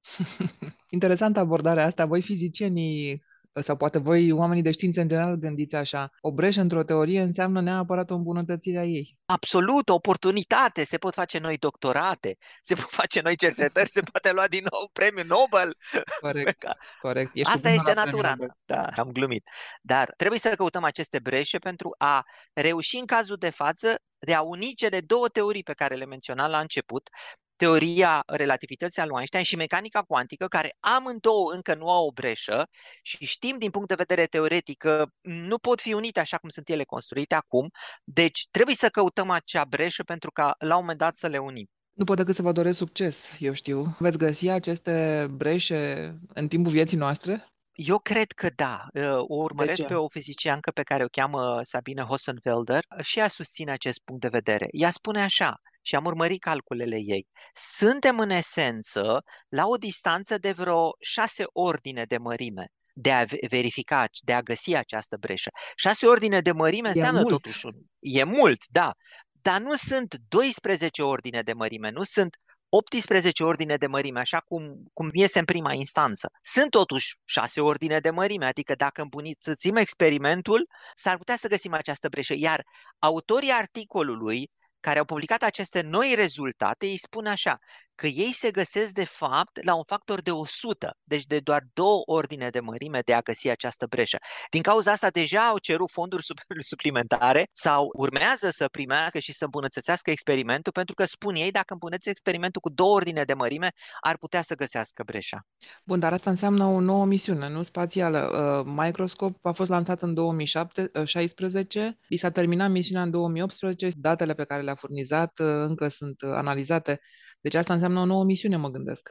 Interesantă 0.96 1.38
abordarea 1.38 1.84
asta. 1.84 2.06
Voi 2.06 2.22
fizicienii 2.22 3.22
sau 3.60 3.76
poate 3.76 3.98
voi, 3.98 4.32
oamenii 4.32 4.62
de 4.62 4.70
știință 4.70 5.00
în 5.00 5.08
general, 5.08 5.34
gândiți 5.34 5.76
așa, 5.76 6.10
o 6.20 6.32
breșă 6.32 6.60
într-o 6.60 6.82
teorie 6.82 7.20
înseamnă 7.20 7.60
neapărat 7.60 8.10
o 8.10 8.14
îmbunătățire 8.14 8.78
a 8.78 8.84
ei. 8.84 9.18
Absolut, 9.26 9.88
o 9.88 9.94
oportunitate, 9.94 10.84
se 10.84 10.98
pot 10.98 11.14
face 11.14 11.38
noi 11.38 11.56
doctorate, 11.56 12.36
se 12.62 12.74
pot 12.74 12.90
face 13.00 13.20
noi 13.20 13.36
cercetări, 13.36 13.88
se 13.88 14.00
poate 14.00 14.32
lua 14.32 14.46
din 14.48 14.66
nou 14.70 14.90
premiul 14.92 15.26
Nobel. 15.26 15.74
Corect, 16.20 16.64
corect. 17.00 17.30
Ești 17.34 17.52
Asta 17.52 17.68
este 17.68 17.92
natura. 17.92 18.34
Da, 18.64 18.82
am 18.96 19.08
glumit. 19.12 19.44
Dar 19.82 20.12
trebuie 20.16 20.38
să 20.38 20.54
căutăm 20.56 20.84
aceste 20.84 21.18
breșe 21.18 21.58
pentru 21.58 21.94
a 21.98 22.24
reuși 22.52 22.96
în 22.96 23.06
cazul 23.06 23.36
de 23.36 23.50
față 23.50 23.94
de 24.18 24.34
a 24.34 24.42
uni 24.42 24.74
cele 24.74 25.00
două 25.00 25.28
teorii 25.28 25.62
pe 25.62 25.72
care 25.72 25.94
le 25.94 26.04
menționam 26.04 26.50
la 26.50 26.58
început, 26.58 27.08
teoria 27.56 28.22
relativității 28.26 29.02
a 29.02 29.04
lui 29.04 29.16
Einstein 29.16 29.44
și 29.44 29.56
mecanica 29.56 30.02
cuantică, 30.02 30.46
care 30.46 30.76
amândouă 30.80 31.52
încă 31.52 31.74
nu 31.74 31.90
au 31.90 32.06
o 32.06 32.12
breșă 32.12 32.66
și 33.02 33.24
știm 33.24 33.58
din 33.58 33.70
punct 33.70 33.88
de 33.88 33.94
vedere 33.94 34.26
teoretic 34.26 34.76
că 34.76 35.06
nu 35.20 35.58
pot 35.58 35.80
fi 35.80 35.92
unite 35.92 36.20
așa 36.20 36.36
cum 36.36 36.48
sunt 36.48 36.68
ele 36.68 36.84
construite 36.84 37.34
acum, 37.34 37.68
deci 38.04 38.48
trebuie 38.50 38.74
să 38.74 38.88
căutăm 38.88 39.30
acea 39.30 39.64
breșă 39.64 40.02
pentru 40.02 40.30
ca 40.30 40.54
la 40.58 40.74
un 40.74 40.80
moment 40.80 40.98
dat 40.98 41.14
să 41.14 41.26
le 41.26 41.38
unim. 41.38 41.66
Nu 41.92 42.04
pot 42.04 42.16
decât 42.16 42.34
să 42.34 42.42
vă 42.42 42.52
doresc 42.52 42.78
succes, 42.78 43.30
eu 43.38 43.52
știu. 43.52 43.96
Veți 43.98 44.18
găsi 44.18 44.48
aceste 44.48 45.26
breșe 45.30 46.14
în 46.28 46.48
timpul 46.48 46.72
vieții 46.72 46.96
noastre? 46.96 47.48
Eu 47.72 47.98
cred 47.98 48.32
că 48.32 48.48
da. 48.56 48.86
O 49.18 49.34
urmăresc 49.34 49.84
pe 49.84 49.94
o 49.94 50.08
fiziciancă 50.08 50.70
pe 50.70 50.82
care 50.82 51.04
o 51.04 51.08
cheamă 51.10 51.60
Sabine 51.62 52.02
Hossenfelder 52.02 52.84
și 53.02 53.18
ea 53.18 53.28
susține 53.28 53.70
acest 53.70 54.00
punct 54.04 54.20
de 54.20 54.28
vedere. 54.28 54.66
Ea 54.70 54.90
spune 54.90 55.22
așa, 55.22 55.60
și 55.86 55.94
am 55.94 56.04
urmărit 56.04 56.40
calculele 56.40 56.96
ei. 56.96 57.26
Suntem 57.52 58.18
în 58.18 58.30
esență 58.30 59.22
la 59.48 59.66
o 59.66 59.76
distanță 59.76 60.38
de 60.38 60.52
vreo 60.52 60.90
șase 61.00 61.44
ordine 61.52 62.04
de 62.04 62.18
mărime 62.18 62.66
de 62.96 63.12
a 63.12 63.24
verifica, 63.48 64.04
de 64.24 64.32
a 64.32 64.40
găsi 64.42 64.74
această 64.74 65.16
breșă. 65.16 65.50
Șase 65.76 66.06
ordine 66.06 66.40
de 66.40 66.52
mărime 66.52 66.88
E 66.88 66.90
înseamnă 66.90 67.20
mult. 67.20 67.30
totuși, 67.32 67.66
un- 67.66 67.82
e 67.98 68.24
mult, 68.24 68.66
da, 68.66 68.92
dar 69.32 69.60
nu 69.60 69.74
sunt 69.74 70.16
12 70.28 71.02
ordine 71.02 71.42
de 71.42 71.52
mărime, 71.52 71.90
nu 71.90 72.02
sunt 72.02 72.36
18 72.68 73.44
ordine 73.44 73.76
de 73.76 73.86
mărime, 73.86 74.20
așa 74.20 74.38
cum, 74.40 74.74
cum 74.92 75.08
iese 75.12 75.38
în 75.38 75.44
prima 75.44 75.72
instanță. 75.72 76.28
Sunt 76.42 76.70
totuși 76.70 77.16
6 77.24 77.60
ordine 77.60 77.98
de 78.00 78.10
mărime, 78.10 78.44
adică 78.44 78.74
dacă 78.74 79.02
îmbunătățim 79.02 79.76
experimentul, 79.76 80.68
s-ar 80.94 81.16
putea 81.16 81.36
să 81.36 81.48
găsim 81.48 81.72
această 81.72 82.08
breșă. 82.08 82.34
Iar 82.36 82.64
autorii 82.98 83.50
articolului 83.52 84.50
care 84.84 84.98
au 84.98 85.04
publicat 85.04 85.42
aceste 85.42 85.80
noi 85.80 86.14
rezultate, 86.14 86.86
îi 86.86 86.98
spun 86.98 87.26
așa, 87.26 87.58
că 87.94 88.06
ei 88.06 88.32
se 88.32 88.50
găsesc 88.50 88.92
de 88.92 89.04
fapt 89.04 89.64
la 89.64 89.74
un 89.74 89.82
factor 89.86 90.22
de 90.22 90.30
100, 90.30 90.96
deci 91.02 91.24
de 91.24 91.38
doar 91.38 91.62
două 91.72 92.02
ordine 92.06 92.50
de 92.50 92.60
mărime 92.60 93.00
de 93.00 93.14
a 93.14 93.20
găsi 93.20 93.48
această 93.48 93.86
breșă. 93.86 94.18
Din 94.50 94.62
cauza 94.62 94.92
asta 94.92 95.10
deja 95.10 95.46
au 95.46 95.58
cerut 95.58 95.90
fonduri 95.90 96.24
suplimentare 96.72 97.48
sau 97.52 97.90
urmează 97.92 98.50
să 98.50 98.68
primească 98.68 99.18
și 99.18 99.32
să 99.32 99.44
îmbunătățească 99.44 100.10
experimentul, 100.10 100.72
pentru 100.72 100.94
că 100.94 101.04
spun 101.04 101.34
ei, 101.34 101.50
dacă 101.50 101.72
îmbunătățesc 101.72 102.16
experimentul 102.16 102.60
cu 102.60 102.70
două 102.70 102.94
ordine 102.94 103.24
de 103.24 103.34
mărime, 103.34 103.72
ar 104.00 104.16
putea 104.16 104.42
să 104.42 104.54
găsească 104.54 105.02
breșa. 105.06 105.46
Bun, 105.84 105.98
dar 105.98 106.12
asta 106.12 106.30
înseamnă 106.30 106.64
o 106.64 106.80
nouă 106.80 107.04
misiune, 107.04 107.48
nu 107.48 107.62
spațială. 107.62 108.18
Uh, 108.18 108.72
Microscope 108.76 109.38
a 109.42 109.52
fost 109.52 109.70
lansat 109.70 110.02
în 110.02 110.14
2016, 110.14 111.98
i 112.08 112.16
s-a 112.16 112.30
terminat 112.30 112.70
misiunea 112.70 113.02
în 113.02 113.10
2018, 113.10 113.88
datele 113.96 114.34
pe 114.34 114.44
care 114.44 114.62
le-a 114.62 114.74
furnizat 114.74 115.38
uh, 115.38 115.46
încă 115.46 115.88
sunt 115.88 116.22
uh, 116.22 116.30
analizate. 116.34 117.00
Deci 117.44 117.54
asta 117.54 117.72
înseamnă 117.72 118.00
o 118.00 118.04
nouă 118.04 118.24
misiune, 118.24 118.56
mă 118.56 118.68
gândesc. 118.68 119.10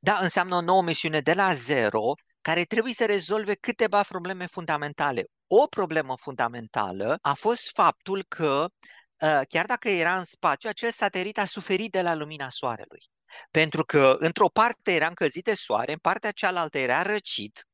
Da, 0.00 0.18
înseamnă 0.20 0.54
o 0.54 0.60
nouă 0.60 0.82
misiune 0.82 1.20
de 1.20 1.32
la 1.32 1.52
zero, 1.52 2.14
care 2.40 2.64
trebuie 2.64 2.92
să 2.92 3.06
rezolve 3.06 3.54
câteva 3.54 4.02
probleme 4.02 4.46
fundamentale. 4.46 5.24
O 5.46 5.66
problemă 5.66 6.14
fundamentală 6.16 7.18
a 7.22 7.34
fost 7.34 7.70
faptul 7.74 8.24
că, 8.28 8.66
chiar 9.48 9.66
dacă 9.66 9.88
era 9.88 10.16
în 10.16 10.24
spațiu, 10.24 10.68
acel 10.68 10.90
satelit 10.90 11.38
a 11.38 11.44
suferit 11.44 11.92
de 11.92 12.02
la 12.02 12.14
lumina 12.14 12.50
Soarelui. 12.50 13.10
Pentru 13.50 13.84
că 13.84 14.16
într-o 14.18 14.48
parte 14.48 14.92
era 14.92 15.06
încălzit 15.06 15.44
de 15.44 15.54
soare, 15.54 15.92
în 15.92 15.98
partea 15.98 16.30
cealaltă 16.30 16.78
era 16.78 17.02
răcit 17.02 17.66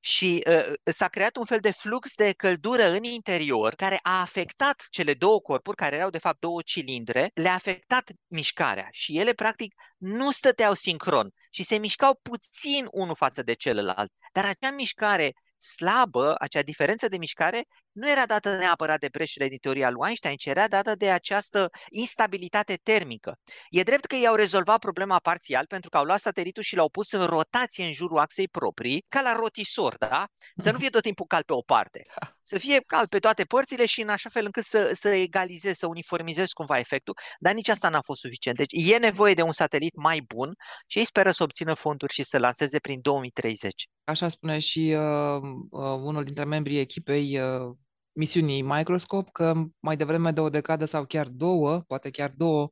și 0.00 0.42
uh, 0.48 0.72
s-a 0.84 1.08
creat 1.08 1.36
un 1.36 1.44
fel 1.44 1.60
de 1.60 1.70
flux 1.70 2.14
de 2.14 2.32
căldură 2.32 2.88
în 2.88 3.04
interior 3.04 3.74
care 3.74 3.98
a 4.02 4.20
afectat 4.20 4.86
cele 4.90 5.14
două 5.14 5.40
corpuri, 5.40 5.76
care 5.76 5.96
erau 5.96 6.10
de 6.10 6.18
fapt 6.18 6.40
două 6.40 6.62
cilindre, 6.62 7.30
le-a 7.34 7.54
afectat 7.54 8.10
mișcarea 8.26 8.88
și 8.90 9.18
ele 9.18 9.32
practic 9.32 9.74
nu 9.96 10.30
stăteau 10.30 10.74
sincron 10.74 11.30
și 11.50 11.62
se 11.62 11.76
mișcau 11.76 12.18
puțin 12.22 12.86
unul 12.90 13.14
față 13.14 13.42
de 13.42 13.52
celălalt. 13.52 14.12
Dar 14.32 14.44
acea 14.44 14.70
mișcare 14.70 15.32
slabă, 15.58 16.34
acea 16.38 16.62
diferență 16.62 17.08
de 17.08 17.16
mișcare, 17.16 17.64
nu 17.92 18.10
era 18.10 18.26
dată 18.26 18.56
neapărat 18.56 19.00
de 19.00 19.08
breșele 19.12 19.48
din 19.48 19.58
teoria 19.58 19.90
lui 19.90 20.06
Einstein, 20.06 20.36
ci 20.36 20.46
era 20.46 20.68
dată 20.68 20.94
de 20.94 21.10
această 21.10 21.70
instabilitate 21.90 22.78
termică. 22.82 23.38
E 23.70 23.82
drept 23.82 24.04
că 24.04 24.16
i-au 24.16 24.34
rezolvat 24.34 24.78
problema 24.78 25.18
parțial 25.18 25.66
pentru 25.66 25.90
că 25.90 25.96
au 25.96 26.04
luat 26.04 26.20
satelitul 26.20 26.62
și 26.62 26.76
l-au 26.76 26.88
pus 26.88 27.12
în 27.12 27.26
rotație 27.26 27.84
în 27.84 27.92
jurul 27.92 28.18
axei 28.18 28.48
proprii, 28.48 29.04
ca 29.08 29.20
la 29.20 29.32
rotisor, 29.32 29.94
da? 29.98 30.26
Să 30.56 30.70
nu 30.70 30.78
fie 30.78 30.88
tot 30.88 31.02
timpul 31.02 31.26
cal 31.26 31.42
pe 31.46 31.52
o 31.52 31.60
parte. 31.60 32.02
Să 32.44 32.58
fie 32.58 32.80
cal 32.86 33.08
pe 33.08 33.18
toate 33.18 33.44
părțile 33.44 33.86
și 33.86 34.00
în 34.00 34.08
așa 34.08 34.28
fel 34.30 34.44
încât 34.44 34.64
să, 34.64 34.90
să 34.94 35.08
egalizeze, 35.08 35.74
să 35.74 35.86
uniformizeze 35.86 36.50
cumva 36.54 36.78
efectul, 36.78 37.14
dar 37.38 37.54
nici 37.54 37.68
asta 37.68 37.88
n-a 37.88 38.00
fost 38.00 38.20
suficient. 38.20 38.56
Deci 38.56 38.72
e 38.72 38.96
nevoie 38.96 39.34
de 39.34 39.42
un 39.42 39.52
satelit 39.52 39.94
mai 39.96 40.20
bun 40.34 40.52
și 40.86 40.98
ei 40.98 41.04
speră 41.04 41.30
să 41.30 41.42
obțină 41.42 41.74
fonduri 41.74 42.12
și 42.12 42.22
să 42.22 42.38
lanseze 42.38 42.78
prin 42.78 42.98
2030. 43.00 43.88
Așa 44.04 44.28
spune 44.28 44.58
și 44.58 44.94
uh, 44.96 45.42
uh, 45.70 45.98
unul 46.02 46.24
dintre 46.24 46.44
membrii 46.44 46.78
echipei 46.78 47.40
uh, 47.40 47.76
misiunii 48.14 48.62
Microscope 48.62 49.30
că 49.32 49.52
mai 49.80 49.96
devreme 49.96 50.30
de 50.30 50.40
o 50.40 50.48
decadă 50.50 50.84
sau 50.84 51.04
chiar 51.04 51.28
două, 51.28 51.80
poate 51.86 52.10
chiar 52.10 52.32
două, 52.36 52.70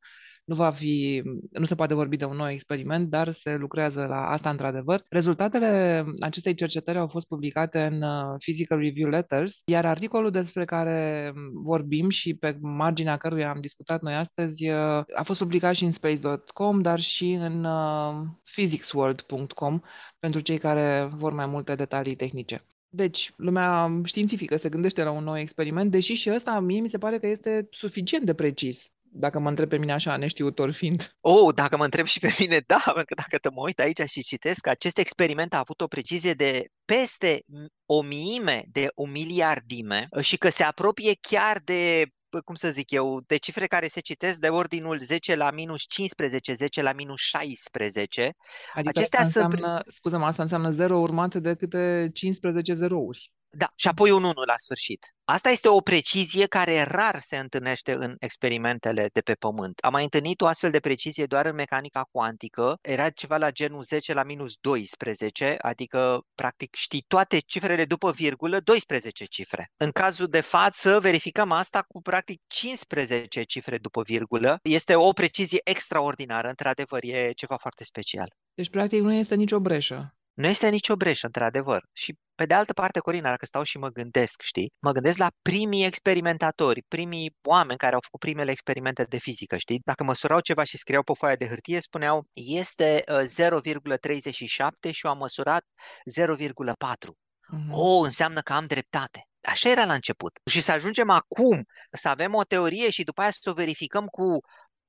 nu 0.51 0.55
va 0.57 0.71
fi, 0.71 1.23
nu 1.51 1.65
se 1.65 1.75
poate 1.75 1.95
vorbi 1.95 2.17
de 2.17 2.25
un 2.25 2.37
nou 2.37 2.51
experiment, 2.51 3.09
dar 3.09 3.33
se 3.33 3.55
lucrează 3.55 4.07
la 4.07 4.31
asta 4.31 4.51
într-adevăr. 4.51 5.03
Rezultatele 5.09 6.05
acestei 6.21 6.55
cercetări 6.55 6.99
au 6.99 7.09
fost 7.09 7.27
publicate 7.27 7.83
în 7.83 8.03
uh, 8.03 8.35
Physical 8.39 8.79
Review 8.79 9.09
Letters, 9.09 9.63
iar 9.65 9.87
articolul 9.87 10.31
despre 10.31 10.65
care 10.65 11.33
vorbim 11.65 12.09
și 12.09 12.35
pe 12.35 12.57
marginea 12.61 13.17
căruia 13.17 13.51
am 13.51 13.61
discutat 13.61 14.03
noi 14.03 14.15
astăzi 14.15 14.69
uh, 14.69 15.03
a 15.15 15.23
fost 15.23 15.41
publicat 15.41 15.75
și 15.75 15.85
în 15.85 15.93
space.com, 15.93 16.83
dar 16.83 17.01
și 17.01 17.31
în 17.31 17.65
uh, 17.65 18.27
physicsworld.com 18.55 19.81
pentru 20.19 20.41
cei 20.41 20.59
care 20.59 21.11
vor 21.17 21.33
mai 21.33 21.47
multe 21.47 21.75
detalii 21.75 22.17
tehnice. 22.17 22.65
Deci, 22.93 23.33
lumea 23.37 24.01
științifică 24.05 24.57
se 24.57 24.69
gândește 24.69 25.03
la 25.03 25.11
un 25.11 25.25
nou 25.25 25.39
experiment, 25.39 25.91
deși 25.91 26.15
și 26.15 26.31
ăsta 26.31 26.61
mie 26.61 26.81
mi 26.81 26.89
se 26.89 26.99
pare 26.99 27.19
că 27.19 27.27
este 27.27 27.69
suficient 27.71 28.25
de 28.25 28.35
precis 28.35 28.93
dacă 29.13 29.39
mă 29.39 29.49
întreb 29.49 29.69
pe 29.69 29.79
mine 29.79 29.93
așa, 29.93 30.17
neștiutor 30.17 30.71
fiind. 30.71 31.17
Oh, 31.21 31.55
dacă 31.55 31.77
mă 31.77 31.85
întreb 31.85 32.07
și 32.07 32.19
pe 32.19 32.35
mine, 32.39 32.61
da, 32.67 32.81
pentru 32.85 33.05
că 33.05 33.15
dacă 33.15 33.39
te 33.39 33.51
mă 33.51 33.61
uit 33.61 33.81
aici 33.81 34.01
și 34.09 34.23
citesc, 34.23 34.67
acest 34.67 34.99
experiment 34.99 35.55
a 35.55 35.59
avut 35.59 35.81
o 35.81 35.87
precizie 35.87 36.33
de 36.33 36.65
peste 36.85 37.43
o 37.87 38.03
miime 38.03 38.65
de 38.69 38.89
o 38.95 39.07
miliardime 39.07 40.09
și 40.21 40.37
că 40.37 40.51
se 40.51 40.63
apropie 40.63 41.13
chiar 41.21 41.61
de 41.65 42.07
cum 42.45 42.55
să 42.55 42.71
zic 42.71 42.91
eu, 42.91 43.21
de 43.27 43.37
cifre 43.37 43.67
care 43.67 43.87
se 43.87 44.01
citesc 44.01 44.41
de 44.41 44.49
ordinul 44.49 45.01
10 45.01 45.35
la 45.35 45.51
minus 45.51 45.83
15, 45.83 46.53
10 46.53 46.83
la 46.83 46.93
minus 46.93 47.21
16. 47.21 48.35
Adică 48.73 48.99
Acestea 48.99 49.21
asta 49.21 49.43
înseamnă, 49.43 49.73
sunt... 49.73 49.93
scuză-mă, 49.93 50.25
asta 50.25 50.43
înseamnă 50.43 50.71
0 50.71 50.99
urmate 50.99 51.41
de 51.41 51.55
câte 51.55 52.11
15 52.13 52.75
zerouri. 52.75 53.33
Da, 53.52 53.73
și 53.75 53.88
apoi 53.88 54.11
un 54.11 54.23
1 54.23 54.33
la 54.33 54.54
sfârșit. 54.57 55.14
Asta 55.25 55.49
este 55.49 55.69
o 55.69 55.80
precizie 55.80 56.47
care 56.47 56.83
rar 56.83 57.21
se 57.21 57.37
întâlnește 57.37 57.92
în 57.92 58.14
experimentele 58.19 59.09
de 59.12 59.21
pe 59.21 59.35
Pământ. 59.35 59.78
Am 59.78 59.92
mai 59.92 60.02
întâlnit 60.02 60.40
o 60.40 60.47
astfel 60.47 60.71
de 60.71 60.80
precizie 60.80 61.26
doar 61.26 61.47
în 61.47 61.54
mecanica 61.54 62.09
cuantică. 62.11 62.78
Era 62.80 63.11
ceva 63.11 63.37
la 63.37 63.50
genul 63.50 63.83
10 63.83 64.12
la 64.12 64.23
minus 64.23 64.54
12, 64.61 65.57
adică 65.59 66.21
practic 66.35 66.75
știi 66.75 67.04
toate 67.09 67.38
cifrele 67.38 67.85
după 67.85 68.11
virgulă, 68.11 68.61
12 68.61 69.25
cifre. 69.25 69.71
În 69.76 69.90
cazul 69.90 70.26
de 70.26 70.40
față 70.40 71.00
verificăm 71.00 71.52
asta 71.52 71.83
cu 71.88 72.02
practic 72.02 72.40
15 72.47 73.42
cifre 73.42 73.78
după 73.78 74.02
virgulă. 74.02 74.59
Este 74.62 74.95
o 74.95 75.12
precizie 75.12 75.61
extraordinară, 75.64 76.49
într-adevăr, 76.49 77.02
e 77.02 77.33
ceva 77.33 77.57
foarte 77.57 77.85
special. 77.85 78.35
Deci 78.54 78.71
practic 78.71 79.00
nu 79.00 79.12
este 79.12 79.35
nicio 79.35 79.61
breșă. 79.61 80.14
Nu 80.33 80.47
este 80.47 80.69
nicio 80.69 80.97
breșă, 80.97 81.26
într-adevăr. 81.26 81.85
Și 81.92 82.14
pe 82.41 82.47
de 82.47 82.55
altă 82.55 82.73
parte, 82.73 82.99
Corina, 82.99 83.31
dacă 83.31 83.47
stau 83.47 83.63
și 83.63 83.79
mă 83.79 83.89
gândesc, 83.89 84.41
știi, 84.43 84.73
mă 84.79 84.93
gândesc 84.93 85.19
la 85.19 85.31
primii 85.43 85.85
experimentatori, 85.85 86.83
primii 86.89 87.37
oameni 87.43 87.79
care 87.79 87.95
au 87.95 88.01
făcut 88.01 88.21
primele 88.21 88.51
experimente 88.51 89.03
de 89.03 89.19
fizică, 89.19 89.57
știi? 89.57 89.81
Dacă 89.85 90.05
măsurau 90.05 90.41
ceva 90.41 90.65
și 90.65 90.77
scriau 90.77 91.03
pe 91.03 91.13
foaia 91.17 91.37
de 91.37 91.49
hârtie, 91.49 91.81
spuneau 91.81 92.27
este 92.33 93.05
0,37 93.07 94.91
și 94.91 95.07
eu 95.07 95.11
am 95.11 95.19
măsurat 95.19 95.65
0,4. 96.19 96.35
Uh-huh. 96.35 97.71
Oh, 97.71 98.05
înseamnă 98.05 98.41
că 98.41 98.53
am 98.53 98.67
dreptate. 98.67 99.25
Așa 99.43 99.71
era 99.71 99.85
la 99.85 99.95
început. 99.95 100.39
Și 100.51 100.61
să 100.61 100.73
ajungem 100.73 101.11
acum 101.11 101.65
să 101.91 102.09
avem 102.09 102.35
o 102.35 102.43
teorie 102.43 102.91
și 102.91 103.03
după 103.03 103.21
aia 103.21 103.31
să 103.31 103.51
o 103.51 103.53
verificăm 103.53 104.07
cu 104.07 104.39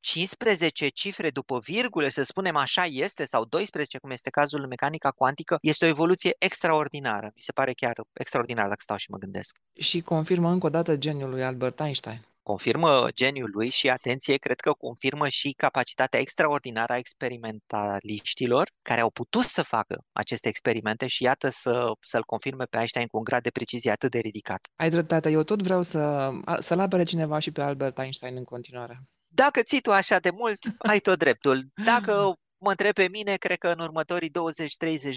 15 0.01 0.88
cifre 0.88 1.29
după 1.29 1.60
virgule, 1.60 2.10
să 2.10 2.24
spunem 2.24 2.55
așa 2.55 2.84
este, 2.86 3.25
sau 3.25 3.46
12, 3.46 3.98
cum 3.98 4.10
este 4.10 4.29
cazul 4.29 4.62
în 4.62 4.67
mecanica 4.67 5.12
cuantică, 5.12 5.58
este 5.62 5.86
o 5.86 5.88
evoluție 5.88 6.36
extraordinară. 6.38 7.31
Mi 7.36 7.41
se 7.41 7.51
pare 7.51 7.74
chiar 7.74 7.93
extraordinar 8.13 8.67
dacă 8.67 8.81
stau 8.81 8.98
și 8.98 9.12
mă 9.12 9.17
gândesc. 9.17 9.58
Și 9.79 10.01
confirmă 10.01 10.50
încă 10.50 10.65
o 10.65 10.70
dată 10.70 10.96
geniul 10.96 11.29
lui 11.29 11.43
Albert 11.43 11.79
Einstein. 11.79 12.25
Confirmă 12.43 13.08
geniul 13.13 13.50
lui 13.53 13.70
și, 13.70 13.89
atenție, 13.89 14.36
cred 14.36 14.60
că 14.60 14.72
confirmă 14.72 15.27
și 15.27 15.51
capacitatea 15.51 16.20
extraordinară 16.20 16.93
a 16.93 16.98
experimentaliștilor 16.98 18.70
care 18.81 19.01
au 19.01 19.10
putut 19.10 19.43
să 19.43 19.62
facă 19.62 20.03
aceste 20.12 20.48
experimente 20.48 21.08
și 21.08 21.24
iată 21.24 21.50
să, 21.50 21.91
să-l 22.01 22.24
confirme 22.24 22.63
pe 22.63 22.77
Einstein 22.77 23.08
cu 23.08 23.17
un 23.17 23.24
grad 23.24 23.43
de 23.43 23.50
precizie 23.50 23.91
atât 23.91 24.12
de 24.12 24.20
ridicat. 24.20 24.67
Ai 24.75 24.89
dreptate, 24.89 25.29
eu 25.29 25.43
tot 25.43 25.62
vreau 25.62 25.84
să, 25.84 26.29
să-l 26.60 26.79
apere 26.79 27.03
cineva 27.03 27.39
și 27.39 27.51
pe 27.51 27.62
Albert 27.62 27.98
Einstein 27.98 28.36
în 28.36 28.43
continuare. 28.43 29.01
Dacă 29.33 29.61
ții 29.61 29.81
tu 29.81 29.91
așa 29.91 30.19
de 30.19 30.29
mult, 30.29 30.59
ai 30.77 31.00
tot 31.00 31.17
dreptul. 31.17 31.67
Dacă 31.85 32.33
mă 32.57 32.69
întreb 32.69 32.93
pe 32.93 33.07
mine, 33.11 33.35
cred 33.35 33.57
că 33.57 33.67
în 33.67 33.79
următorii 33.79 34.29
20-30 34.29 34.33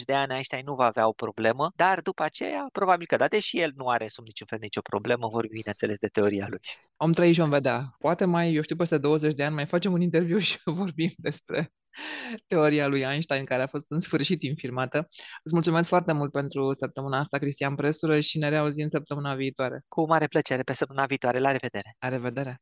de 0.05 0.15
ani 0.15 0.33
Einstein 0.33 0.63
nu 0.65 0.75
va 0.75 0.85
avea 0.85 1.09
o 1.09 1.13
problemă, 1.13 1.71
dar 1.77 2.01
după 2.01 2.23
aceea, 2.23 2.69
probabil 2.73 3.07
că 3.07 3.17
da, 3.17 3.29
deși 3.29 3.61
el 3.61 3.73
nu 3.77 3.87
are 3.89 4.09
sub 4.09 4.25
niciun 4.25 4.47
fel 4.47 4.59
nicio 4.61 4.81
problemă, 4.81 5.29
vorbim 5.29 5.51
bineînțeles 5.53 5.99
de 5.99 6.07
teoria 6.07 6.47
lui. 6.49 6.59
Om 6.97 7.13
trăi 7.13 7.33
și 7.33 7.41
om 7.41 7.51
vedea. 7.51 7.95
Poate 7.99 8.25
mai, 8.25 8.55
eu 8.55 8.63
știu, 8.63 8.77
peste 8.77 8.99
20 8.99 9.35
de 9.35 9.45
ani 9.45 9.55
mai 9.55 9.67
facem 9.67 9.93
un 9.93 10.01
interviu 10.01 10.39
și 10.39 10.59
vorbim 10.83 11.11
despre 11.17 11.73
teoria 12.47 12.87
lui 12.87 13.01
Einstein, 13.01 13.45
care 13.45 13.63
a 13.63 13.67
fost 13.67 13.85
în 13.89 14.01
sfârșit 14.01 14.43
infirmată. 14.43 14.99
Îți 15.43 15.55
mulțumesc 15.55 15.89
foarte 15.89 16.13
mult 16.13 16.33
pentru 16.33 16.73
săptămâna 16.73 17.19
asta, 17.19 17.39
Cristian 17.39 17.75
Presură, 17.75 18.21
și 18.21 18.39
ne 18.39 18.49
reauzim 18.49 18.89
săptămâna 18.89 19.35
viitoare. 19.35 19.83
Cu 19.89 20.07
mare 20.07 20.27
plăcere, 20.27 20.63
pe 20.63 20.73
săptămâna 20.73 21.07
viitoare. 21.07 21.39
La 21.39 21.51
revedere! 21.51 21.97
La 22.01 22.09
revedere! 22.09 22.61